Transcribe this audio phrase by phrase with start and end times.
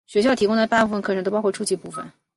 [0.07, 2.11] 学校提供的大部分课程都包括初级部分。